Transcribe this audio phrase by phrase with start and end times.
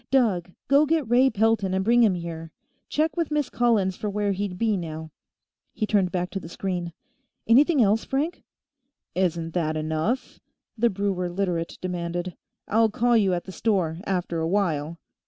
[0.09, 2.51] "Doug, go get Ray Pelton and bring him here.
[2.89, 5.11] Check with Miss Collins for where he'd be, now."
[5.73, 6.93] He turned back to the screen.
[7.45, 8.41] "Anything else, Frank?"
[9.13, 10.39] "Isn't that enough?"
[10.75, 12.35] the brewer Literate demanded.
[12.67, 14.97] "I'll call you at the store, after a while.